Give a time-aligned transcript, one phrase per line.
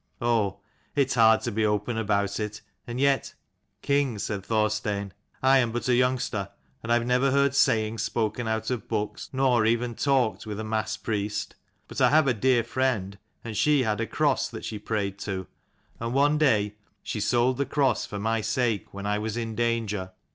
[0.19, 0.57] Oh,
[0.95, 3.35] it is hard to be open about it, and yet
[3.83, 6.49] ""King," said Thorstein, "I am but a young ster,
[6.81, 10.63] and I have never heard sayings spoken out of books, nor even talked with a
[10.63, 11.53] mass priest.
[11.87, 15.45] But I have a dear friend, and she had a cross that she prayed to:
[15.99, 19.53] and one day she sold the 189 cross for my sake when I was in
[19.53, 20.13] danger.